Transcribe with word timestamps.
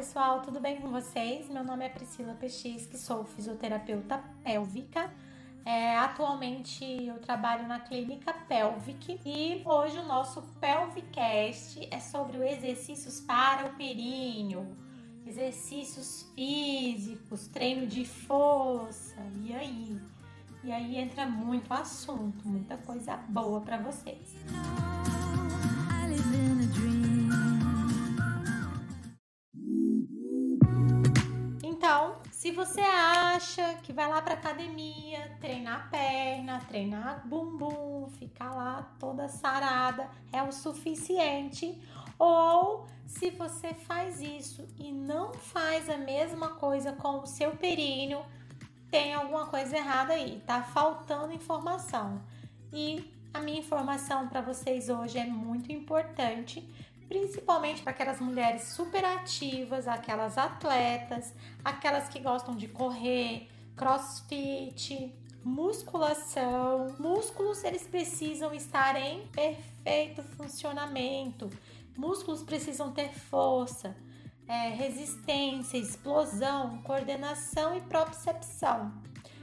pessoal, 0.00 0.40
tudo 0.40 0.58
bem 0.58 0.80
com 0.80 0.88
vocês? 0.88 1.46
Meu 1.50 1.62
nome 1.62 1.84
é 1.84 1.88
Priscila 1.90 2.32
Pechisque, 2.32 2.96
sou 2.96 3.22
fisioterapeuta 3.22 4.18
pélvica. 4.42 5.12
É, 5.62 5.94
atualmente 5.98 6.82
eu 6.82 7.18
trabalho 7.18 7.68
na 7.68 7.80
clínica 7.80 8.32
Pelvic 8.32 9.20
e 9.26 9.60
hoje 9.62 9.98
o 9.98 10.06
nosso 10.06 10.40
Pelvicast 10.58 11.86
é 11.90 12.00
sobre 12.00 12.38
os 12.38 12.44
exercícios 12.44 13.20
para 13.20 13.66
o 13.66 13.74
períneo, 13.74 14.74
exercícios 15.26 16.26
físicos, 16.34 17.46
treino 17.48 17.86
de 17.86 18.06
força. 18.06 19.20
E 19.44 19.54
aí? 19.54 20.00
E 20.64 20.72
aí 20.72 20.96
entra 20.96 21.26
muito 21.26 21.70
assunto, 21.74 22.48
muita 22.48 22.78
coisa 22.78 23.18
boa 23.28 23.60
para 23.60 23.76
vocês. 23.76 24.34
Se 32.50 32.56
você 32.56 32.80
acha 32.80 33.74
que 33.74 33.92
vai 33.92 34.08
lá 34.08 34.20
para 34.20 34.34
academia, 34.34 35.36
treinar 35.40 35.88
perna, 35.88 36.58
treinar 36.66 37.24
bumbum, 37.24 38.08
ficar 38.18 38.50
lá 38.52 38.90
toda 38.98 39.28
sarada 39.28 40.10
é 40.32 40.42
o 40.42 40.50
suficiente, 40.50 41.80
ou 42.18 42.88
se 43.06 43.30
você 43.30 43.72
faz 43.72 44.20
isso 44.20 44.66
e 44.76 44.90
não 44.90 45.32
faz 45.32 45.88
a 45.88 45.96
mesma 45.96 46.48
coisa 46.56 46.92
com 46.92 47.20
o 47.20 47.26
seu 47.26 47.52
períneo, 47.52 48.20
tem 48.90 49.14
alguma 49.14 49.46
coisa 49.46 49.76
errada 49.76 50.14
aí, 50.14 50.42
tá 50.44 50.60
faltando 50.60 51.32
informação. 51.32 52.20
E 52.72 53.14
a 53.32 53.38
minha 53.38 53.60
informação 53.60 54.26
para 54.26 54.40
vocês 54.40 54.88
hoje 54.88 55.18
é 55.18 55.24
muito 55.24 55.70
importante, 55.70 56.68
principalmente 57.10 57.82
para 57.82 57.90
aquelas 57.90 58.20
mulheres 58.20 58.62
super 58.68 59.04
ativas, 59.04 59.88
aquelas 59.88 60.38
atletas, 60.38 61.34
aquelas 61.64 62.08
que 62.08 62.20
gostam 62.20 62.54
de 62.54 62.68
correr, 62.68 63.48
crossfit, 63.74 65.12
musculação. 65.42 66.94
Músculos 67.00 67.64
eles 67.64 67.82
precisam 67.82 68.54
estar 68.54 68.94
em 68.94 69.26
perfeito 69.26 70.22
funcionamento. 70.22 71.50
Músculos 71.98 72.44
precisam 72.44 72.92
ter 72.92 73.12
força 73.12 73.96
é, 74.46 74.68
resistência, 74.68 75.78
explosão, 75.78 76.80
coordenação 76.82 77.76
e 77.76 77.80
propriocepção. 77.80 78.92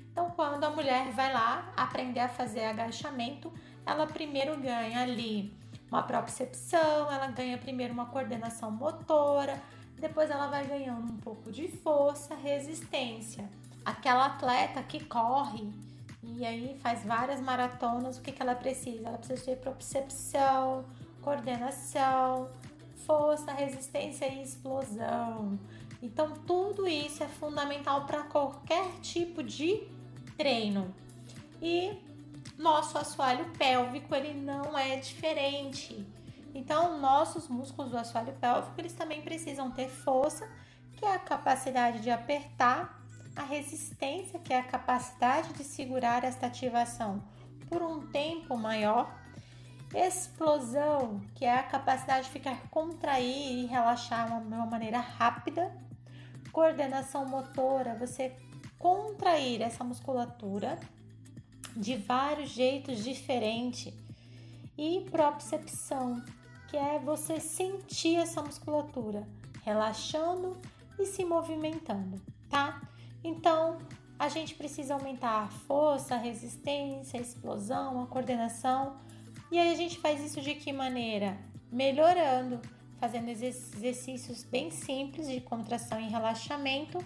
Então, 0.09 0.31
quando 0.31 0.63
a 0.63 0.69
mulher 0.69 1.11
vai 1.11 1.33
lá 1.33 1.73
aprender 1.75 2.21
a 2.21 2.29
fazer 2.29 2.63
agachamento, 2.63 3.51
ela 3.85 4.07
primeiro 4.07 4.57
ganha 4.57 5.01
ali 5.01 5.56
uma 5.91 6.03
propriocepção, 6.03 7.11
ela 7.11 7.27
ganha 7.27 7.57
primeiro 7.57 7.93
uma 7.93 8.05
coordenação 8.07 8.69
motora, 8.71 9.61
depois 9.99 10.29
ela 10.29 10.47
vai 10.47 10.65
ganhando 10.65 11.11
um 11.11 11.17
pouco 11.17 11.51
de 11.51 11.67
força, 11.67 12.35
resistência. 12.35 13.49
Aquela 13.83 14.25
atleta 14.25 14.83
que 14.83 15.03
corre 15.05 15.71
e 16.21 16.45
aí 16.45 16.77
faz 16.81 17.03
várias 17.05 17.39
maratonas, 17.39 18.17
o 18.17 18.21
que, 18.21 18.31
que 18.31 18.41
ela 18.41 18.53
precisa? 18.53 19.07
Ela 19.07 19.17
precisa 19.17 19.43
ter 19.45 19.55
propriocepção, 19.57 20.85
coordenação, 21.21 22.49
força, 23.05 23.51
resistência 23.53 24.27
e 24.27 24.43
explosão. 24.43 25.57
Então, 26.01 26.33
tudo 26.45 26.87
isso 26.87 27.23
é 27.23 27.27
fundamental 27.27 28.05
para 28.05 28.23
qualquer 28.23 28.87
tipo 29.01 29.41
de 29.41 29.87
treino. 30.37 30.93
E 31.61 31.97
nosso 32.57 32.97
assoalho 32.97 33.45
pélvico 33.57 34.13
ele 34.15 34.33
não 34.33 34.77
é 34.77 34.95
diferente. 34.97 36.05
Então, 36.53 36.99
nossos 36.99 37.47
músculos 37.47 37.91
do 37.91 37.97
assoalho 37.97 38.33
pélvico 38.33 38.73
eles 38.79 38.93
também 38.93 39.21
precisam 39.21 39.69
ter 39.71 39.89
força, 39.89 40.49
que 40.93 41.05
é 41.05 41.13
a 41.13 41.19
capacidade 41.19 41.99
de 41.99 42.09
apertar, 42.09 43.01
a 43.35 43.43
resistência, 43.43 44.39
que 44.39 44.51
é 44.51 44.59
a 44.59 44.63
capacidade 44.63 45.53
de 45.53 45.63
segurar 45.63 46.23
esta 46.23 46.47
ativação 46.47 47.23
por 47.69 47.83
um 47.83 48.07
tempo 48.07 48.57
maior, 48.57 49.15
Explosão, 49.93 51.21
que 51.33 51.45
é 51.45 51.53
a 51.53 51.63
capacidade 51.63 52.25
de 52.25 52.31
ficar 52.31 52.67
contrair 52.69 53.63
e 53.63 53.65
relaxar 53.67 54.27
de 54.41 54.47
uma 54.47 54.65
maneira 54.65 54.99
rápida. 54.99 55.71
Coordenação 56.51 57.25
motora, 57.25 57.95
você 57.95 58.35
contrair 58.77 59.61
essa 59.61 59.83
musculatura 59.83 60.77
de 61.77 61.95
vários 61.95 62.49
jeitos 62.49 63.03
diferentes. 63.03 63.93
E 64.77 65.05
propriocepção, 65.09 66.23
que 66.67 66.77
é 66.77 66.99
você 66.99 67.39
sentir 67.39 68.17
essa 68.17 68.41
musculatura 68.41 69.27
relaxando 69.63 70.55
e 70.99 71.05
se 71.05 71.25
movimentando, 71.25 72.21
tá? 72.49 72.81
Então, 73.23 73.79
a 74.19 74.29
gente 74.29 74.53
precisa 74.53 74.93
aumentar 74.93 75.43
a 75.43 75.47
força, 75.47 76.15
a 76.15 76.17
resistência, 76.17 77.19
a 77.19 77.23
explosão, 77.23 78.03
a 78.03 78.07
coordenação 78.07 78.97
e 79.49 79.57
aí 79.57 79.71
a 79.71 79.75
gente 79.75 79.97
faz 79.99 80.21
isso 80.21 80.41
de 80.41 80.55
que 80.55 80.73
maneira? 80.73 81.37
Melhorando, 81.71 82.59
fazendo 82.99 83.29
exercícios 83.29 84.43
bem 84.43 84.69
simples 84.71 85.27
de 85.29 85.39
contração 85.39 85.99
e 86.01 86.09
relaxamento, 86.09 86.99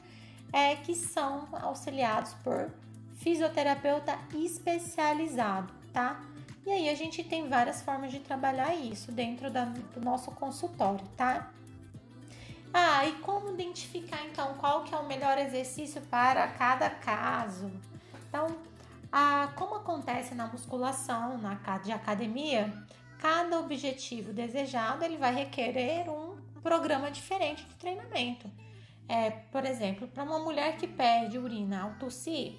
é, 0.51 0.75
que 0.75 0.95
são 0.95 1.47
auxiliados 1.51 2.33
por 2.43 2.73
fisioterapeuta 3.21 4.17
especializado, 4.33 5.71
tá? 5.93 6.21
E 6.65 6.71
aí 6.71 6.89
a 6.89 6.95
gente 6.95 7.23
tem 7.23 7.47
várias 7.47 7.81
formas 7.81 8.11
de 8.11 8.19
trabalhar 8.19 8.75
isso 8.75 9.11
dentro 9.11 9.49
da, 9.49 9.65
do 9.65 10.01
nosso 10.01 10.31
consultório, 10.31 11.05
tá? 11.15 11.51
Ah, 12.73 13.05
e 13.05 13.13
como 13.13 13.51
identificar 13.51 14.25
então 14.25 14.53
qual 14.55 14.83
que 14.83 14.93
é 14.93 14.97
o 14.97 15.07
melhor 15.07 15.37
exercício 15.37 16.01
para 16.03 16.47
cada 16.47 16.89
caso? 16.89 17.71
Então, 18.27 18.47
ah, 19.11 19.51
como 19.55 19.75
acontece 19.75 20.33
na 20.33 20.47
musculação, 20.47 21.37
na 21.37 21.55
de 21.83 21.91
academia, 21.91 22.73
cada 23.19 23.59
objetivo 23.59 24.33
desejado 24.33 25.03
ele 25.03 25.17
vai 25.17 25.33
requerer 25.33 26.09
um 26.09 26.37
programa 26.63 27.11
diferente 27.11 27.65
de 27.65 27.75
treinamento. 27.75 28.49
É, 29.07 29.29
por 29.29 29.65
exemplo, 29.65 30.07
para 30.07 30.23
uma 30.23 30.39
mulher 30.39 30.77
que 30.77 30.87
perde 30.87 31.37
urina 31.37 31.81
ao 31.81 31.93
tossir, 31.95 32.55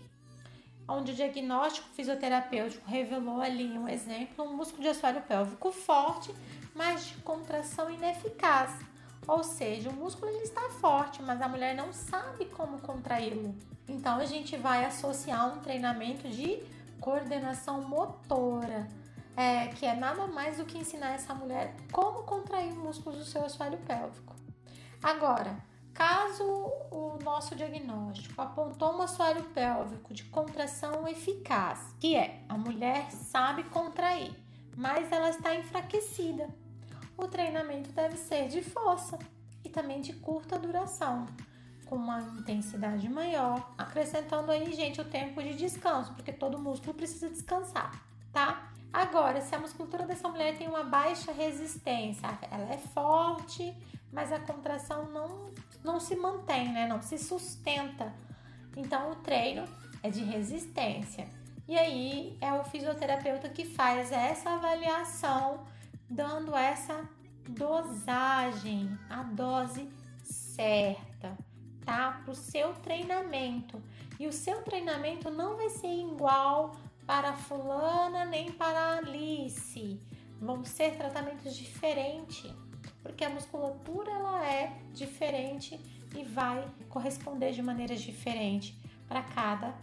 onde 0.88 1.12
o 1.12 1.15
diagnóstico 1.15 1.88
fisioterapêutico 1.91 2.88
revelou 2.88 3.41
ali 3.41 3.78
um 3.78 3.88
exemplo, 3.88 4.44
um 4.44 4.56
músculo 4.56 4.82
de 4.82 4.88
assoalho 4.88 5.22
pélvico 5.22 5.70
forte, 5.70 6.34
mas 6.75 7.06
de 7.06 7.15
contração 7.19 7.91
ineficaz. 7.91 8.72
Ou 9.26 9.44
seja, 9.44 9.88
o 9.88 9.92
músculo 9.92 10.31
ele 10.31 10.42
está 10.42 10.69
forte, 10.81 11.22
mas 11.22 11.41
a 11.41 11.48
mulher 11.48 11.76
não 11.76 11.92
sabe 11.92 12.47
como 12.47 12.81
contraí-lo. 12.81 13.54
Então 13.87 14.19
a 14.19 14.25
gente 14.25 14.56
vai 14.56 14.84
associar 14.84 15.56
um 15.56 15.60
treinamento 15.60 16.28
de 16.28 16.62
coordenação 17.00 17.82
motora, 17.82 18.88
é, 19.37 19.69
que 19.69 19.87
é 19.87 19.94
nada 19.94 20.26
mais 20.26 20.59
do 20.59 20.65
que 20.65 20.78
ensinar 20.78 21.12
essa 21.15 21.34
mulher 21.34 21.75
como 21.91 22.25
contrair 22.25 22.72
músculos 22.75 23.19
do 23.19 23.25
seu 23.25 23.44
assoalho 23.44 23.78
pélvico. 23.78 24.34
Agora, 25.03 25.56
caso 25.94 26.44
o 26.91 27.19
nosso 27.22 27.54
diagnóstico 27.54 28.41
apontou 28.41 28.94
um 28.94 29.03
assoalho 29.03 29.44
pélvico 29.44 30.12
de 30.12 30.25
contração 30.25 31.06
eficaz, 31.06 31.94
que 32.00 32.16
é 32.16 32.42
a 32.48 32.56
mulher 32.56 33.10
sabe 33.10 33.64
contrair, 33.64 34.34
mas 34.76 35.10
ela 35.12 35.30
está 35.30 35.54
enfraquecida, 35.54 36.48
o 37.16 37.28
treinamento 37.28 37.92
deve 37.92 38.16
ser 38.16 38.48
de 38.48 38.62
força 38.62 39.19
e 39.64 39.69
também 39.69 40.00
de 40.00 40.12
curta 40.14 40.58
duração 40.58 41.26
com 41.86 41.97
uma 41.97 42.20
intensidade 42.20 43.06
maior, 43.06 43.70
acrescentando 43.76 44.50
aí, 44.50 44.72
gente, 44.72 44.98
o 44.98 45.04
tempo 45.04 45.42
de 45.42 45.54
descanso, 45.54 46.14
porque 46.14 46.32
todo 46.32 46.59
músculo 46.59 46.94
precisa 46.94 47.28
descansar, 47.28 48.03
tá? 48.33 48.72
Agora, 48.91 49.42
se 49.42 49.54
a 49.54 49.59
musculatura 49.59 50.06
dessa 50.06 50.27
mulher 50.27 50.56
tem 50.56 50.68
uma 50.68 50.84
baixa 50.84 51.33
resistência, 51.33 52.27
ela 52.50 52.72
é 52.72 52.78
forte, 52.78 53.77
mas 54.10 54.33
a 54.33 54.39
contração 54.39 55.04
não, 55.10 55.52
não 55.82 56.00
se 56.00 56.16
mantém, 56.16 56.72
né? 56.72 56.86
Não 56.86 57.00
se 57.02 57.18
sustenta. 57.18 58.12
Então, 58.76 59.10
o 59.10 59.16
treino 59.16 59.64
é 60.02 60.10
de 60.10 60.22
resistência. 60.22 61.28
E 61.68 61.78
aí 61.78 62.36
é 62.40 62.52
o 62.52 62.64
fisioterapeuta 62.64 63.48
que 63.48 63.64
faz 63.64 64.10
essa 64.10 64.50
avaliação, 64.50 65.64
dando 66.08 66.56
essa 66.56 67.08
dosagem, 67.48 68.98
a 69.08 69.22
dose 69.22 69.88
certa 70.22 71.36
tá? 71.84 72.20
Para 72.24 72.32
o 72.32 72.34
seu 72.34 72.72
treinamento. 72.74 73.82
E 74.18 74.26
o 74.26 74.32
seu 74.32 74.62
treinamento 74.62 75.30
não 75.30 75.56
vai 75.56 75.68
ser 75.68 75.88
igual 75.88 76.76
para 77.06 77.32
fulana 77.32 78.24
nem 78.24 78.52
para 78.52 78.98
Alice. 78.98 80.00
Vão 80.40 80.64
ser 80.64 80.96
tratamentos 80.96 81.54
diferentes, 81.54 82.52
porque 83.03 83.25
a 83.25 83.31
musculatura 83.31 84.10
ela 84.10 84.47
é 84.47 84.72
diferente 84.93 85.78
e 86.15 86.25
vai 86.25 86.66
corresponder 86.89 87.53
de 87.53 87.63
maneiras 87.63 88.01
diferentes 88.01 88.75
para 89.09 89.22
cada 89.22 89.75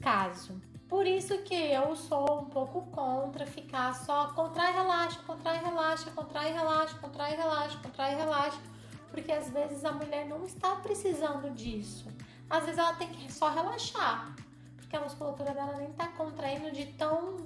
caso. 0.00 0.60
Por 0.88 1.06
isso 1.06 1.38
que 1.38 1.54
eu 1.54 1.96
sou 1.96 2.42
um 2.42 2.44
pouco 2.44 2.82
contra 2.90 3.46
ficar 3.46 3.94
só 3.94 4.28
contrai, 4.28 4.72
relaxa, 4.72 5.20
contrai, 5.26 5.62
relaxa, 5.62 6.10
contrai, 6.10 6.52
relaxa, 6.52 6.98
contrai, 6.98 7.36
relaxa, 7.36 7.78
contrai, 7.78 8.14
relaxa 8.14 8.74
porque 9.14 9.30
às 9.30 9.48
vezes 9.48 9.84
a 9.84 9.92
mulher 9.92 10.26
não 10.26 10.44
está 10.44 10.74
precisando 10.74 11.48
disso. 11.54 12.08
Às 12.50 12.64
vezes 12.64 12.78
ela 12.78 12.94
tem 12.94 13.08
que 13.08 13.32
só 13.32 13.48
relaxar, 13.48 14.34
porque 14.76 14.96
a 14.96 15.00
musculatura 15.00 15.54
dela 15.54 15.76
nem 15.76 15.90
está 15.90 16.08
contraindo 16.08 16.72
de 16.72 16.86
tão 16.86 17.36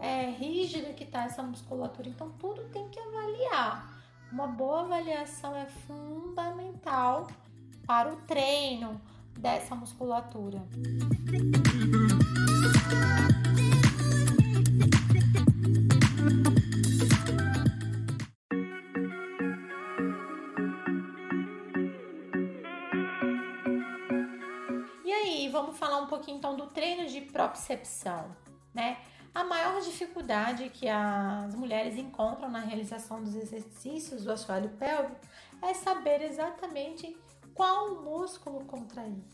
é, 0.00 0.30
rígida 0.30 0.92
que 0.92 1.04
está 1.04 1.24
essa 1.24 1.40
musculatura. 1.40 2.08
Então 2.08 2.30
tudo 2.32 2.64
tem 2.70 2.88
que 2.88 2.98
avaliar. 2.98 4.03
Uma 4.32 4.46
boa 4.48 4.80
avaliação 4.80 5.54
é 5.54 5.66
fundamental 5.66 7.28
para 7.86 8.12
o 8.12 8.16
treino 8.16 9.00
dessa 9.38 9.74
musculatura. 9.74 10.62
E 25.04 25.12
aí, 25.12 25.48
vamos 25.50 25.78
falar 25.78 25.98
um 25.98 26.06
pouquinho 26.06 26.38
então 26.38 26.56
do 26.56 26.66
treino 26.66 27.06
de 27.06 27.20
propriocepção, 27.20 28.34
né? 28.72 28.98
A 29.34 29.42
maior 29.42 29.80
dificuldade 29.80 30.70
que 30.70 30.88
as 30.88 31.54
mulheres 31.54 31.96
encontram 31.96 32.48
na 32.48 32.60
realização 32.60 33.22
dos 33.22 33.34
exercícios 33.34 34.24
do 34.24 34.32
assoalho 34.32 34.70
pélvico 34.70 35.20
é 35.60 35.74
saber 35.74 36.22
exatamente 36.22 37.16
qual 37.52 38.02
músculo 38.02 38.64
contrair 38.64 39.24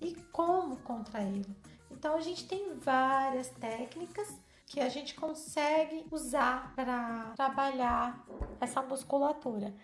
e 0.00 0.14
como 0.30 0.76
contraí-lo. 0.78 1.56
Então 1.90 2.14
a 2.14 2.20
gente 2.20 2.46
tem 2.46 2.78
várias 2.78 3.48
técnicas 3.48 4.38
que 4.68 4.80
a 4.80 4.88
gente 4.88 5.14
consegue 5.14 6.06
usar 6.10 6.72
para 6.74 7.32
trabalhar 7.34 8.24
essa 8.60 8.82
musculatura. 8.82 9.74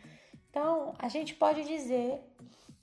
Então, 0.51 0.95
a 0.99 1.09
gente 1.09 1.35
pode 1.35 1.65
dizer 1.65 2.23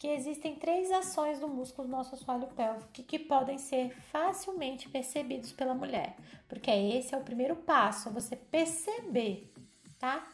que 0.01 0.07
existem 0.07 0.55
três 0.55 0.89
ações 0.89 1.39
do 1.39 1.47
músculo 1.47 1.87
do 1.87 1.91
nosso 1.91 2.15
assoalho 2.15 2.47
pélvico 2.47 2.89
que, 2.91 3.03
que 3.03 3.19
podem 3.19 3.59
ser 3.59 3.95
facilmente 4.11 4.89
percebidos 4.89 5.51
pela 5.51 5.75
mulher, 5.75 6.15
porque 6.49 6.71
esse 6.71 7.13
é 7.13 7.17
o 7.19 7.21
primeiro 7.21 7.55
passo, 7.55 8.09
é 8.09 8.11
você 8.11 8.35
perceber, 8.35 9.53
tá? 9.99 10.27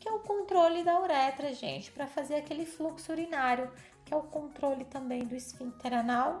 Que 0.00 0.08
é 0.08 0.10
o 0.10 0.18
controle 0.18 0.82
da 0.82 1.00
uretra, 1.00 1.54
gente, 1.54 1.92
para 1.92 2.08
fazer 2.08 2.34
aquele 2.34 2.66
fluxo 2.66 3.12
urinário, 3.12 3.70
que 4.04 4.12
é 4.12 4.16
o 4.16 4.24
controle 4.24 4.84
também 4.86 5.24
do 5.24 5.36
esfíncter 5.36 5.94
anal 5.94 6.40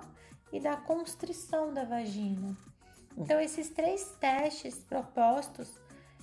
e 0.52 0.58
da 0.58 0.76
constrição 0.76 1.72
da 1.72 1.84
vagina. 1.84 2.56
Então, 3.16 3.40
esses 3.40 3.68
três 3.68 4.16
testes 4.18 4.80
propostos, 4.80 5.70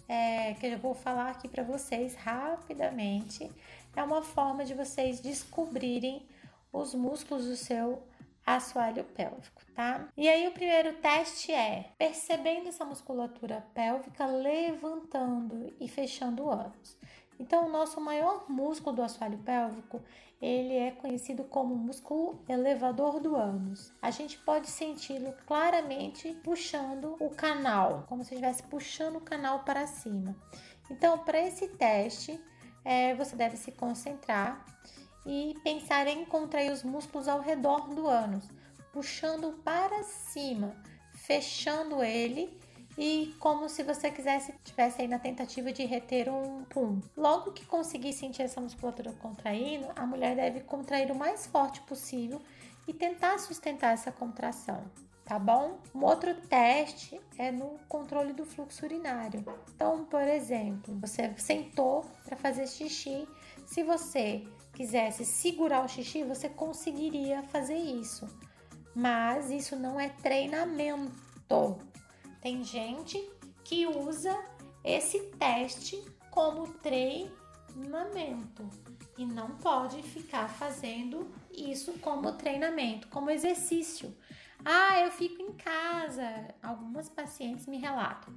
é, 0.09 0.55
que 0.55 0.65
eu 0.65 0.77
vou 0.77 0.93
falar 0.93 1.29
aqui 1.29 1.47
para 1.47 1.63
vocês 1.63 2.15
rapidamente, 2.15 3.49
é 3.95 4.03
uma 4.03 4.21
forma 4.21 4.65
de 4.65 4.73
vocês 4.73 5.21
descobrirem 5.21 6.27
os 6.71 6.93
músculos 6.93 7.45
do 7.45 7.55
seu 7.55 8.03
assoalho 8.45 9.03
pélvico, 9.03 9.61
tá? 9.75 10.07
E 10.17 10.27
aí 10.27 10.47
o 10.47 10.51
primeiro 10.51 10.93
teste 10.95 11.51
é 11.51 11.91
percebendo 11.97 12.69
essa 12.69 12.83
musculatura 12.83 13.65
pélvica 13.73 14.25
levantando 14.25 15.73
e 15.79 15.87
fechando 15.87 16.43
o 16.43 16.51
ânus. 16.51 16.97
Então, 17.39 17.67
o 17.67 17.71
nosso 17.71 18.01
maior 18.01 18.49
músculo 18.49 18.97
do 18.97 19.01
assoalho 19.01 19.37
pélvico, 19.37 20.01
ele 20.41 20.75
é 20.75 20.91
conhecido 20.91 21.45
como 21.45 21.73
músculo 21.73 22.43
elevador 22.49 23.19
do 23.21 23.35
ânus. 23.35 23.93
A 24.01 24.11
gente 24.11 24.37
pode 24.39 24.67
senti-lo 24.67 25.33
claramente 25.47 26.33
puxando 26.43 27.15
o 27.19 27.29
canal, 27.29 28.05
como 28.09 28.23
se 28.23 28.33
estivesse 28.33 28.63
puxando 28.63 29.17
o 29.17 29.21
canal 29.21 29.59
para 29.59 29.87
cima. 29.87 30.35
Então, 30.91 31.19
para 31.19 31.39
esse 31.39 31.69
teste, 31.69 32.37
é, 32.83 33.13
você 33.15 33.35
deve 33.37 33.55
se 33.55 33.71
concentrar 33.71 34.65
e 35.29 35.53
pensar 35.63 36.07
em 36.07 36.25
contrair 36.25 36.71
os 36.71 36.81
músculos 36.81 37.27
ao 37.27 37.39
redor 37.39 37.87
do 37.93 38.07
ânus, 38.07 38.49
puxando 38.91 39.53
para 39.63 40.01
cima, 40.01 40.75
fechando 41.13 42.01
ele 42.01 42.51
e 42.97 43.35
como 43.37 43.69
se 43.69 43.83
você 43.83 44.09
quisesse 44.09 44.51
tivesse 44.63 45.03
aí 45.03 45.07
na 45.07 45.19
tentativa 45.19 45.71
de 45.71 45.85
reter 45.85 46.33
um 46.33 46.63
pum. 46.63 46.99
Logo 47.15 47.51
que 47.51 47.63
conseguir 47.63 48.13
sentir 48.13 48.41
essa 48.41 48.59
musculatura 48.59 49.13
contraindo, 49.21 49.85
a 49.95 50.03
mulher 50.03 50.35
deve 50.35 50.61
contrair 50.61 51.11
o 51.11 51.15
mais 51.15 51.45
forte 51.45 51.79
possível 51.81 52.41
e 52.87 52.93
tentar 52.93 53.37
sustentar 53.37 53.93
essa 53.93 54.11
contração 54.11 54.83
tá 55.29 55.37
bom? 55.37 55.77
Um 55.93 56.05
outro 56.05 56.33
teste 56.33 57.21
é 57.37 57.51
no 57.51 57.77
controle 57.87 58.33
do 58.33 58.43
fluxo 58.43 58.83
urinário. 58.83 59.45
Então, 59.75 60.03
por 60.05 60.23
exemplo, 60.23 60.97
você 60.99 61.31
sentou 61.37 62.03
para 62.25 62.35
fazer 62.35 62.65
xixi, 62.65 63.27
se 63.63 63.83
você 63.83 64.43
quisesse 64.79 65.25
segurar 65.25 65.83
o 65.83 65.89
xixi, 65.89 66.23
você 66.23 66.47
conseguiria 66.47 67.43
fazer 67.43 67.75
isso. 67.75 68.25
Mas 68.95 69.51
isso 69.51 69.75
não 69.75 69.99
é 69.99 70.07
treinamento. 70.07 71.77
Tem 72.39 72.63
gente 72.63 73.21
que 73.65 73.85
usa 73.85 74.33
esse 74.81 75.19
teste 75.31 76.01
como 76.31 76.65
treinamento 76.75 78.69
e 79.17 79.25
não 79.25 79.49
pode 79.57 80.01
ficar 80.01 80.47
fazendo 80.47 81.29
isso 81.51 81.99
como 81.99 82.31
treinamento, 82.37 83.09
como 83.09 83.29
exercício. 83.29 84.15
Ah, 84.63 85.01
eu 85.01 85.11
fico 85.11 85.41
em 85.41 85.51
casa. 85.55 86.55
Algumas 86.63 87.09
pacientes 87.09 87.67
me 87.67 87.79
relatam. 87.79 88.33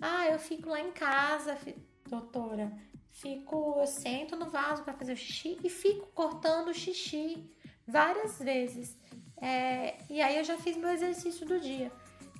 Ah, 0.00 0.26
eu 0.26 0.40
fico 0.40 0.70
lá 0.70 0.80
em 0.80 0.90
casa, 0.90 1.56
doutora. 2.08 2.76
Fico, 3.20 3.76
eu 3.78 3.86
sento 3.86 4.36
no 4.36 4.50
vaso 4.50 4.82
para 4.82 4.94
fazer 4.94 5.12
o 5.12 5.16
xixi 5.16 5.58
e 5.64 5.68
fico 5.68 6.06
cortando 6.14 6.68
o 6.68 6.74
xixi 6.74 7.50
várias 7.86 8.38
vezes. 8.38 8.96
É, 9.40 9.98
e 10.08 10.20
aí 10.20 10.36
eu 10.36 10.44
já 10.44 10.56
fiz 10.56 10.76
meu 10.76 10.90
exercício 10.90 11.46
do 11.46 11.58
dia. 11.58 11.90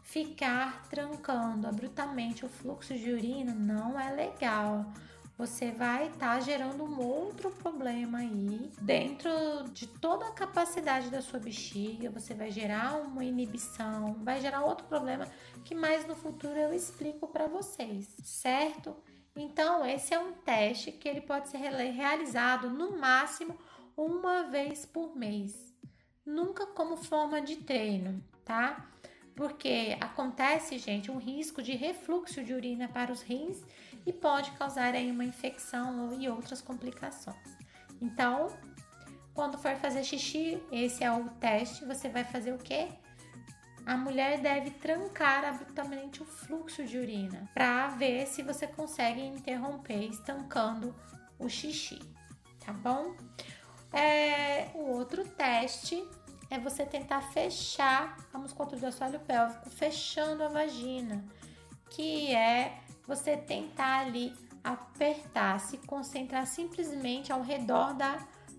Ficar 0.03 0.89
trancando 0.89 1.67
abruptamente 1.67 2.45
o 2.47 2.49
fluxo 2.49 2.95
de 2.95 3.11
urina 3.11 3.53
não 3.53 3.99
é 3.99 4.11
legal 4.15 4.87
você 5.39 5.71
vai 5.71 6.09
estar 6.09 6.35
tá 6.35 6.41
gerando 6.41 6.83
um 6.83 7.01
outro 7.01 7.49
problema 7.53 8.19
aí 8.19 8.73
dentro 8.83 9.31
de 9.73 9.87
toda 9.87 10.27
a 10.27 10.33
capacidade 10.33 11.11
da 11.11 11.23
sua 11.23 11.39
bexiga. 11.39 12.11
Você 12.11 12.35
vai 12.35 12.51
gerar 12.51 13.01
uma 13.01 13.25
inibição, 13.25 14.15
vai 14.25 14.41
gerar 14.41 14.65
outro 14.65 14.89
problema 14.89 15.29
que 15.65 15.77
mais 15.77 16.05
no 16.09 16.17
futuro 16.17 16.59
eu 16.59 16.75
explico 16.75 17.29
para 17.29 17.47
vocês, 17.47 18.17
certo? 18.25 18.97
Então, 19.41 19.87
esse 19.87 20.13
é 20.13 20.19
um 20.19 20.33
teste 20.33 20.91
que 20.91 21.09
ele 21.09 21.21
pode 21.21 21.49
ser 21.49 21.59
realizado 21.59 22.69
no 22.69 22.99
máximo 22.99 23.57
uma 23.97 24.43
vez 24.43 24.85
por 24.85 25.15
mês, 25.15 25.73
nunca 26.27 26.67
como 26.67 26.97
forma 26.97 27.41
de 27.41 27.55
treino, 27.55 28.21
tá? 28.45 28.91
Porque 29.37 29.97
acontece, 30.01 30.77
gente, 30.77 31.09
um 31.09 31.19
risco 31.19 31.63
de 31.63 31.77
refluxo 31.77 32.43
de 32.43 32.53
urina 32.53 32.89
para 32.89 33.13
os 33.13 33.23
rins 33.23 33.63
e 34.05 34.13
pode 34.13 34.51
causar 34.53 34.93
aí 34.97 35.09
uma 35.09 35.25
infecção 35.25 36.21
e 36.21 36.29
outras 36.29 36.61
complicações. 36.61 37.57
Então, 38.01 38.49
quando 39.35 39.57
for 39.57 39.77
fazer 39.77 40.03
xixi, 40.03 40.61
esse 40.73 41.05
é 41.05 41.13
o 41.13 41.29
teste, 41.39 41.85
você 41.85 42.09
vai 42.09 42.25
fazer 42.25 42.53
o 42.53 42.59
quê? 42.59 42.89
A 43.89 43.97
mulher 43.97 44.43
deve 44.43 44.69
trancar 44.69 45.47
abruptamente 45.47 46.23
o 46.23 46.27
fluxo 46.27 46.85
de 46.85 46.99
urina 46.99 47.49
para 47.55 47.89
ver 47.89 48.27
se 48.27 48.43
você 48.43 48.67
consegue 48.67 49.23
interromper 49.23 50.11
estancando 50.11 50.95
o 51.39 51.49
xixi, 51.49 51.99
tá 52.63 52.71
bom? 52.71 53.17
É, 53.91 54.69
o 54.75 54.91
outro 54.91 55.27
teste 55.27 56.07
é 56.51 56.59
você 56.59 56.85
tentar 56.85 57.23
fechar 57.33 58.15
a 58.31 58.37
musculatura 58.37 58.79
do 58.79 58.87
assoalho 58.89 59.21
pélvico, 59.21 59.71
fechando 59.71 60.45
a 60.45 60.49
vagina, 60.49 61.25
que 61.89 62.35
é 62.35 62.79
você 63.07 63.39
tentar 63.39 64.01
ali 64.01 64.35
apertar, 64.63 65.59
se 65.61 65.79
concentrar 65.79 66.47
simplesmente 66.47 67.33
ao 67.33 67.41
redor 67.41 67.95
da 67.95 68.19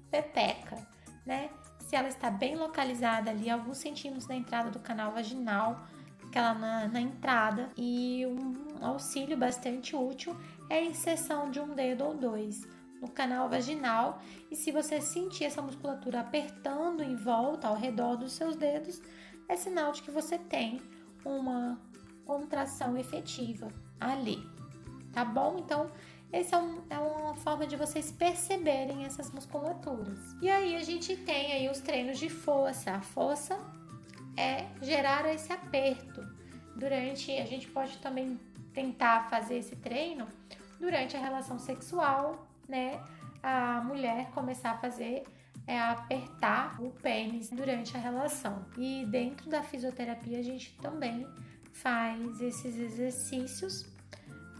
pepeca, 0.10 0.76
né? 1.24 1.52
Se 1.90 1.96
ela 1.96 2.08
está 2.08 2.30
bem 2.30 2.56
localizada 2.56 3.32
ali, 3.32 3.50
alguns 3.50 3.80
centímetros 3.80 4.28
da 4.28 4.36
entrada 4.36 4.70
do 4.70 4.78
canal 4.78 5.12
vaginal, 5.12 5.88
aquela 6.24 6.54
na, 6.54 6.88
na 6.88 7.02
entrada, 7.02 7.68
e 7.76 8.28
um 8.28 8.86
auxílio 8.86 9.36
bastante 9.36 9.96
útil 9.96 10.38
é 10.70 10.76
a 10.76 10.86
inserção 10.86 11.50
de 11.50 11.60
um 11.60 11.74
dedo 11.74 12.06
ou 12.06 12.14
dois 12.14 12.62
no 13.02 13.10
canal 13.10 13.50
vaginal 13.50 14.22
e 14.52 14.56
se 14.56 14.72
você 14.72 15.02
sentir 15.02 15.46
essa 15.46 15.64
musculatura 15.64 16.20
apertando 16.20 17.02
em 17.02 17.16
volta 17.16 17.68
ao 17.68 17.76
redor 17.76 18.18
dos 18.18 18.34
seus 18.34 18.56
dedos, 18.56 19.02
é 19.48 19.56
sinal 19.56 19.92
de 19.92 20.04
que 20.04 20.12
você 20.12 20.38
tem 20.38 20.80
uma 21.26 21.82
contração 22.24 22.96
efetiva 23.00 23.68
ali, 24.00 24.48
tá 25.12 25.26
bom? 25.26 25.58
Então, 25.58 25.90
essa 26.32 26.56
é, 26.56 26.60
um, 26.60 26.82
é, 26.90 26.98
uma 26.98 27.36
forma 27.36 27.66
de 27.66 27.76
vocês 27.76 28.12
perceberem 28.12 29.06
essas 29.06 29.32
musculaturas. 29.32 30.20
E 30.42 30.50
aí 30.50 30.76
a 30.76 30.84
gente 30.84 31.16
tem 31.18 31.54
aí 31.54 31.70
os 31.70 31.80
treinos 31.80 32.20
de 32.20 32.30
força. 32.30 32.92
A 32.92 33.02
força 33.02 33.60
é 34.38 34.68
gerar 34.82 35.28
esse 35.34 35.52
aperto. 35.52 36.22
Durante, 36.76 37.32
a 37.32 37.46
gente 37.46 37.68
pode 37.68 37.98
também 37.98 38.40
tentar 38.74 39.30
fazer 39.30 39.58
esse 39.58 39.76
treino 39.76 40.28
durante 40.80 41.18
a 41.18 41.20
relação 41.20 41.60
sexual, 41.60 42.48
né? 42.68 43.02
a 43.42 43.82
mulher 43.82 44.30
começar 44.32 44.72
a 44.72 44.78
fazer 44.78 45.24
é 45.66 45.80
apertar 45.80 46.82
o 46.82 46.90
pênis 46.90 47.50
durante 47.50 47.96
a 47.96 48.00
relação. 48.00 48.66
E 48.78 49.06
dentro 49.06 49.50
da 49.50 49.62
fisioterapia 49.62 50.40
a 50.40 50.44
gente 50.44 50.76
também 50.82 51.28
faz 51.72 52.42
esses 52.42 52.78
exercícios 52.78 53.86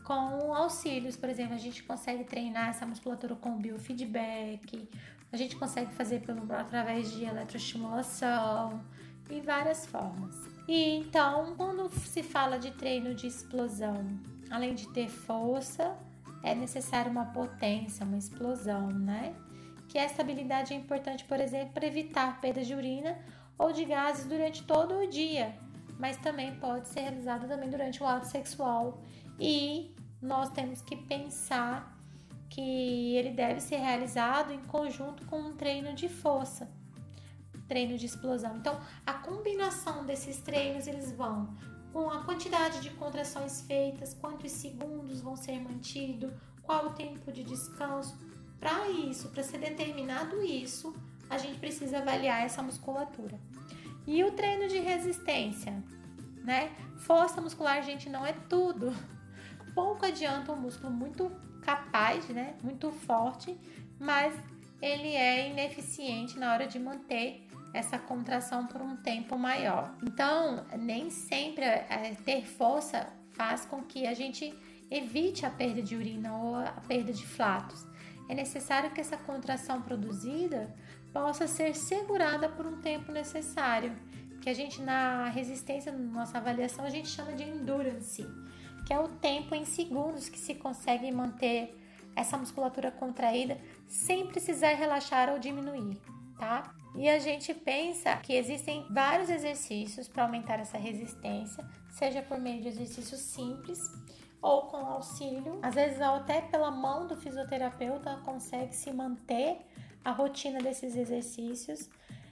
com 0.10 0.56
auxílios, 0.56 1.16
por 1.16 1.30
exemplo, 1.30 1.54
a 1.54 1.60
gente 1.60 1.84
consegue 1.84 2.24
treinar 2.24 2.70
essa 2.70 2.84
musculatura 2.84 3.36
com 3.36 3.60
biofeedback, 3.60 4.90
a 5.32 5.38
gente 5.38 5.56
consegue 5.56 5.94
fazer 5.94 6.22
pelo 6.22 6.52
através 6.52 7.12
de 7.12 7.26
eletroestimulação 7.26 8.84
e 9.30 9.40
várias 9.40 9.86
formas. 9.86 10.36
E 10.68 10.96
então, 10.96 11.54
quando 11.56 11.88
se 11.90 12.24
fala 12.24 12.58
de 12.58 12.72
treino 12.72 13.14
de 13.14 13.28
explosão, 13.28 14.04
além 14.50 14.74
de 14.74 14.90
ter 14.90 15.10
força, 15.10 15.96
é 16.42 16.56
necessário 16.56 17.12
uma 17.12 17.26
potência, 17.26 18.04
uma 18.04 18.18
explosão, 18.18 18.88
né? 18.88 19.36
Que 19.88 20.00
essa 20.00 20.24
habilidade 20.24 20.74
é 20.74 20.76
importante, 20.76 21.24
por 21.24 21.40
exemplo, 21.40 21.76
para 21.76 21.86
evitar 21.86 22.42
perda 22.42 22.64
de 22.64 22.74
urina 22.74 23.16
ou 23.60 23.72
de 23.72 23.86
gases 23.86 24.26
durante 24.26 24.64
todo 24.64 25.04
o 25.04 25.08
dia, 25.08 25.56
mas 26.00 26.16
também 26.18 26.56
pode 26.56 26.88
ser 26.88 27.02
realizada 27.02 27.46
também 27.46 27.70
durante 27.70 28.02
o 28.02 28.08
ato 28.08 28.26
sexual 28.26 29.04
e 29.38 29.94
nós 30.22 30.50
temos 30.50 30.82
que 30.82 30.96
pensar 30.96 31.98
que 32.50 33.16
ele 33.16 33.32
deve 33.32 33.60
ser 33.60 33.78
realizado 33.78 34.52
em 34.52 34.60
conjunto 34.60 35.26
com 35.26 35.40
um 35.40 35.54
treino 35.56 35.94
de 35.94 36.08
força, 36.08 36.72
treino 37.68 37.98
de 37.98 38.06
explosão. 38.06 38.56
Então, 38.58 38.80
a 39.06 39.14
combinação 39.14 40.06
desses 40.06 40.38
treinos 40.38 40.88
eles 40.88 41.12
vão 41.12 41.56
com 41.92 42.10
a 42.10 42.24
quantidade 42.24 42.82
de 42.82 42.90
contrações 42.92 43.62
feitas, 43.62 44.14
quantos 44.14 44.52
segundos 44.52 45.22
vão 45.22 45.36
ser 45.36 45.60
mantidos, 45.60 46.32
qual 46.64 46.88
o 46.88 46.94
tempo 46.94 47.32
de 47.32 47.44
descanso. 47.44 48.18
Para 48.60 48.90
isso, 48.90 49.30
para 49.30 49.44
ser 49.44 49.60
determinado 49.60 50.42
isso, 50.42 50.94
a 51.30 51.38
gente 51.38 51.60
precisa 51.60 52.00
avaliar 52.00 52.44
essa 52.44 52.62
musculatura. 52.62 53.40
E 54.10 54.24
o 54.24 54.32
treino 54.32 54.68
de 54.68 54.80
resistência, 54.80 55.72
né? 56.44 56.72
Força 56.98 57.40
muscular, 57.40 57.84
gente, 57.84 58.10
não 58.10 58.26
é 58.26 58.34
tudo. 58.34 58.92
Pouco 59.76 60.04
adianta 60.04 60.52
um 60.52 60.56
músculo 60.56 60.92
muito 60.92 61.32
capaz, 61.62 62.28
né? 62.30 62.56
Muito 62.64 62.92
forte, 62.92 63.56
mas 64.00 64.34
ele 64.82 65.10
é 65.10 65.52
ineficiente 65.52 66.40
na 66.40 66.52
hora 66.52 66.66
de 66.66 66.80
manter 66.80 67.48
essa 67.72 68.00
contração 68.00 68.66
por 68.66 68.82
um 68.82 68.96
tempo 68.96 69.38
maior. 69.38 69.96
Então, 70.02 70.66
nem 70.76 71.12
sempre 71.12 71.64
é, 71.64 72.18
ter 72.26 72.48
força 72.48 73.08
faz 73.30 73.64
com 73.64 73.84
que 73.84 74.08
a 74.08 74.16
gente 74.16 74.52
evite 74.90 75.46
a 75.46 75.52
perda 75.52 75.84
de 75.84 75.96
urina 75.96 76.36
ou 76.36 76.56
a 76.56 76.82
perda 76.88 77.14
de 77.14 77.28
flatos. 77.28 77.86
É 78.28 78.34
necessário 78.34 78.90
que 78.90 79.02
essa 79.02 79.18
contração 79.18 79.84
produzida 79.84 80.76
possa 81.14 81.48
ser 81.48 81.76
segurada 81.76 82.50
por 82.50 82.66
um 82.66 82.80
tempo 82.82 83.12
necessário, 83.12 83.96
que 84.42 84.50
a 84.50 84.54
gente 84.54 84.82
na 84.82 85.30
resistência, 85.30 85.92
na 85.92 85.98
nossa 85.98 86.38
avaliação, 86.38 86.86
a 86.86 86.90
gente 86.90 87.10
chama 87.10 87.34
de 87.34 87.44
endurance, 87.44 88.26
que 88.86 88.94
é 88.94 89.00
o 89.00 89.08
tempo 89.08 89.54
em 89.54 89.66
segundos 89.66 90.30
que 90.30 90.40
se 90.40 90.56
consegue 90.56 91.12
manter 91.12 91.76
essa 92.16 92.38
musculatura 92.38 92.92
contraída 92.92 93.58
sem 93.88 94.28
precisar 94.28 94.74
relaxar 94.74 95.30
ou 95.30 95.40
diminuir, 95.40 96.00
tá? 96.38 96.74
E 96.96 97.08
a 97.08 97.20
gente 97.20 97.54
pensa 97.54 98.16
que 98.18 98.34
existem 98.34 98.86
vários 98.90 99.30
exercícios 99.30 100.08
para 100.08 100.24
aumentar 100.24 100.60
essa 100.60 100.78
resistência, 100.78 101.64
seja 101.92 102.22
por 102.22 102.40
meio 102.40 102.62
de 102.62 102.70
exercícios 102.70 103.22
simples 103.22 103.80
ou 104.42 104.64
com 104.64 104.78
auxílio, 104.78 105.60
às 105.62 105.76
vezes 105.76 106.02
até 106.02 106.42
pela 106.42 106.72
mão 106.72 107.08
do 107.08 107.16
fisioterapeuta 107.16 108.22
consegue 108.26 108.76
se 108.76 108.92
manter 108.92 109.58
a 110.04 110.12
rotina 110.12 110.60
desses 110.60 110.96
exercícios. 110.96 111.90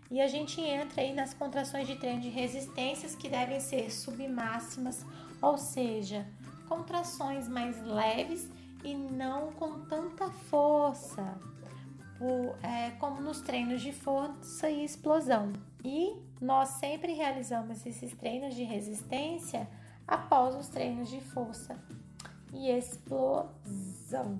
E 0.10 0.22
a 0.22 0.28
gente 0.28 0.62
entra 0.62 1.02
aí 1.02 1.14
nas 1.14 1.34
contrações 1.34 1.86
de 1.88 1.96
treino 1.96 2.22
de 2.22 2.30
resistências 2.30 3.16
que 3.16 3.28
devem 3.28 3.60
ser 3.60 3.92
submáximas, 3.92 5.06
ou 5.42 5.58
seja, 5.58 6.26
contrações 6.68 7.48
mais 7.48 7.82
leves 7.84 8.50
e 8.84 8.96
não 8.96 9.52
com 9.52 9.82
tanta 9.82 10.30
força 10.30 11.38
é, 12.64 12.92
como 13.00 13.22
nos 13.22 13.42
treinos 13.42 13.82
de 13.82 13.92
força 13.92 14.70
e 14.70 14.84
explosão. 14.84 15.54
E 15.84 16.16
nós 16.42 16.70
sempre 16.70 17.14
realizamos 17.14 17.86
esses 17.86 18.14
treinos 18.16 18.56
de 18.56 18.64
resistência 18.64 19.68
após 20.08 20.56
os 20.56 20.68
treinos 20.70 21.10
de 21.10 21.20
força 21.20 21.78
e 22.54 22.70
explosão, 22.70 24.40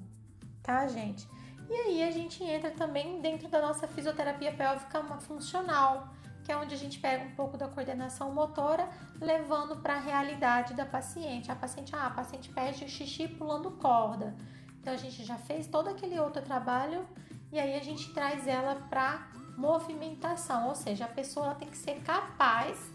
tá, 0.64 0.88
gente? 0.88 1.28
E 1.70 1.74
aí 1.74 2.04
a 2.04 2.12
gente 2.12 2.44
entra 2.44 2.72
também 2.72 3.20
dentro 3.22 3.48
da 3.48 3.62
nossa 3.62 3.88
fisioterapia 3.88 4.54
pélvica 4.54 5.04
funcional, 5.20 6.10
que 6.44 6.52
é 6.52 6.56
onde 6.56 6.74
a 6.74 6.78
gente 6.78 7.00
pega 7.00 7.26
um 7.26 7.36
pouco 7.36 7.58
da 7.58 7.68
coordenação 7.68 8.32
motora, 8.34 8.88
levando 9.20 9.76
para 9.78 9.96
a 9.96 10.00
realidade 10.00 10.74
da 10.74 10.86
paciente. 10.86 11.52
A 11.52 11.56
paciente, 11.56 11.94
ah, 11.94 12.08
a 12.08 12.10
paciente 12.10 12.50
pede 12.50 12.88
xixi 12.90 13.28
pulando 13.28 13.72
corda. 13.72 14.34
Então 14.80 14.94
a 14.94 14.98
gente 14.98 15.26
já 15.26 15.38
fez 15.38 15.68
todo 15.68 15.90
aquele 15.90 16.18
outro 16.18 16.42
trabalho 16.42 17.06
e 17.52 17.60
aí 17.60 17.76
a 17.76 17.84
gente 17.84 18.14
traz 18.14 18.48
ela 18.48 18.76
para 18.90 19.28
movimentação, 19.58 20.68
ou 20.68 20.76
seja, 20.76 21.06
a 21.06 21.10
pessoa 21.10 21.56
tem 21.56 21.68
que 21.68 21.78
ser 21.78 22.02
capaz 22.04 22.92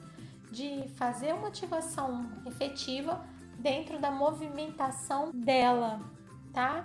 de 0.50 0.88
fazer 0.96 1.34
uma 1.34 1.48
ativação 1.48 2.30
efetiva 2.46 3.22
dentro 3.58 3.98
da 3.98 4.10
movimentação 4.10 5.30
dela, 5.32 6.00
tá? 6.52 6.84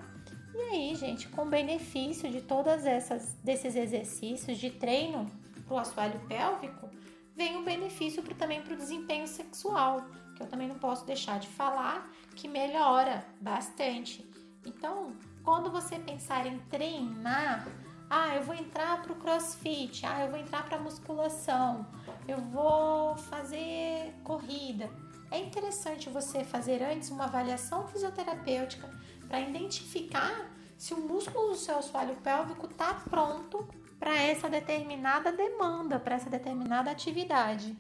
E 0.58 0.60
aí, 0.60 0.96
gente, 0.96 1.30
com 1.30 1.48
benefício 1.48 2.32
de 2.32 2.42
todas 2.42 2.84
essas 2.84 3.34
desses 3.44 3.76
exercícios 3.76 4.58
de 4.58 4.72
treino 4.72 5.30
para 5.68 5.76
o 5.76 5.78
assoalho 5.78 6.20
pélvico, 6.22 6.90
vem 7.36 7.58
o 7.58 7.64
benefício 7.64 8.24
pro, 8.24 8.34
também 8.34 8.64
para 8.64 8.74
o 8.74 8.76
desempenho 8.76 9.28
sexual, 9.28 10.04
que 10.36 10.42
eu 10.42 10.48
também 10.48 10.68
não 10.68 10.80
posso 10.80 11.06
deixar 11.06 11.38
de 11.40 11.48
falar 11.48 12.12
que 12.36 12.48
melhora 12.48 13.24
bastante. 13.40 14.28
Então, 14.66 15.16
quando 15.44 15.70
você 15.70 16.00
pensar 16.00 16.48
em 16.48 16.58
treinar, 16.72 17.68
ah, 18.10 18.36
eu 18.36 18.42
vou 18.42 18.56
entrar 18.56 19.04
para 19.04 19.14
o 19.14 19.16
crossfit, 19.16 20.08
ah, 20.08 20.24
eu 20.24 20.32
vou 20.32 20.40
entrar 20.40 20.66
para 20.68 20.80
musculação, 20.80 21.86
eu 22.28 22.42
vou 22.42 23.16
fazer 23.16 24.12
corrida. 24.24 24.90
É 25.30 25.38
interessante 25.38 26.10
você 26.10 26.44
fazer 26.44 26.82
antes 26.82 27.12
uma 27.12 27.26
avaliação 27.26 27.88
fisioterapêutica 27.88 28.90
para 29.28 29.42
identificar 29.42 30.52
se 30.78 30.94
o 30.94 31.02
músculo 31.02 31.50
do 31.50 31.56
seu 31.56 31.78
assoalho 31.78 32.16
pélvico 32.18 32.68
está 32.68 32.94
pronto 32.94 33.68
para 34.00 34.16
essa 34.16 34.50
determinada 34.50 35.32
demanda, 35.32 36.00
para 36.00 36.16
essa 36.16 36.30
determinada 36.30 36.92
atividade. 36.92 37.76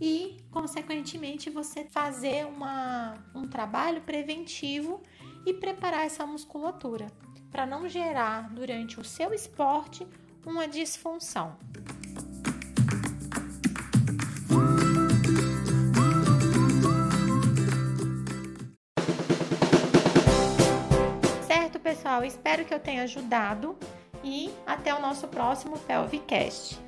E, 0.00 0.36
consequentemente, 0.50 1.50
você 1.50 1.84
fazer 1.84 2.46
uma, 2.46 3.14
um 3.34 3.46
trabalho 3.46 4.00
preventivo 4.02 5.02
e 5.44 5.52
preparar 5.52 6.06
essa 6.06 6.24
musculatura 6.24 7.06
para 7.50 7.66
não 7.66 7.88
gerar 7.88 8.50
durante 8.50 9.00
o 9.00 9.04
seu 9.04 9.32
esporte 9.32 10.06
uma 10.46 10.68
disfunção. 10.68 11.56
Pessoal? 22.08 22.24
Espero 22.24 22.64
que 22.64 22.72
eu 22.72 22.80
tenha 22.80 23.02
ajudado 23.02 23.76
e 24.24 24.50
até 24.66 24.94
o 24.94 25.00
nosso 25.00 25.28
próximo 25.28 25.78
Pelvicast. 25.78 26.87